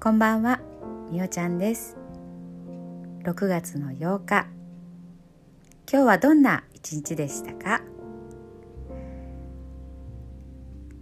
[0.00, 0.60] こんばんは、
[1.10, 1.96] みおちゃんです。
[3.24, 4.46] 6月の8日。
[5.90, 7.82] 今日はどんな一日でしたか？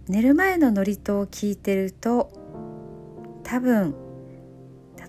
[0.07, 2.31] 寝る前の祝詞を聞いてると
[3.43, 3.93] 多分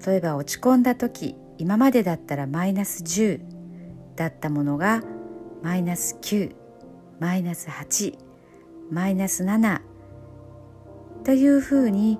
[0.06, 3.40] 例えば落ち込んだ時今までだったらマイナス10
[4.16, 5.02] だったものが
[5.62, 6.54] マイナス9
[7.20, 8.18] マイナス8
[8.90, 9.80] マイナス7
[11.24, 12.18] というふうに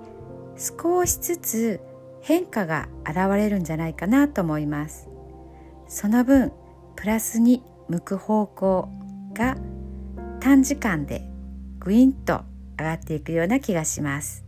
[0.59, 1.81] 少しずつ
[2.21, 5.09] 変化が現れるんじゃないかなと思います。
[5.87, 6.53] その分
[6.97, 8.89] プラスに向く方向
[9.33, 9.57] が
[10.41, 11.29] 短時間で
[11.79, 12.43] グインと
[12.79, 14.45] 上がっていくような気がします。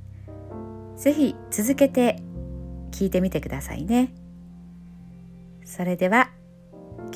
[0.97, 2.21] ぜひ続けて
[2.91, 4.13] 聞いてみてくださいね。
[5.65, 6.31] それでは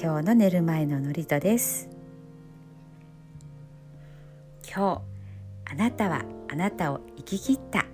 [0.00, 1.90] 今日の寝る前の祝詞です。
[4.66, 5.02] 今
[5.66, 7.93] 日あなたはあなたを生き切った。